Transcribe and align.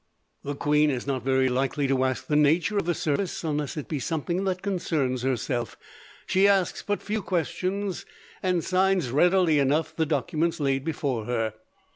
"The 0.43 0.55
queen 0.55 0.89
is 0.89 1.05
not 1.05 1.21
very 1.21 1.47
likely 1.47 1.87
to 1.87 2.03
ask 2.05 2.25
the 2.25 2.35
nature 2.35 2.75
of 2.75 2.85
the 2.85 2.95
service. 2.95 3.43
Unless 3.43 3.77
it 3.77 3.87
be 3.87 3.99
something 3.99 4.45
that 4.45 4.63
concerns 4.63 5.21
herself, 5.21 5.77
she 6.25 6.47
asks 6.47 6.81
but 6.81 7.03
few 7.03 7.21
questions, 7.21 8.03
and 8.41 8.63
signs 8.63 9.11
readily 9.11 9.59
enough 9.59 9.95
the 9.95 10.07
documents 10.07 10.59
laid 10.59 10.83
before 10.83 11.25
her. 11.25 11.53